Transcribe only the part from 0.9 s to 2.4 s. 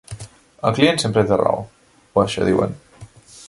sempre té raó, o